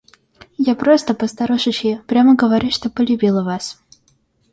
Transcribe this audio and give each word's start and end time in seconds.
Я 0.57 0.73
просто, 0.73 1.13
по-старушечьи, 1.13 2.01
прямо 2.07 2.33
говорю, 2.35 2.71
что 2.71 2.89
полюбила 2.89 3.43
вас. 3.43 3.79